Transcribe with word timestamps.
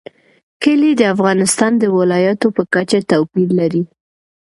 کلي 0.63 0.91
د 0.97 1.01
افغانستان 1.13 1.71
د 1.77 1.83
ولایاتو 1.97 2.47
په 2.57 2.63
کچه 2.73 2.99
توپیر 3.11 3.49
لري. 3.59 3.83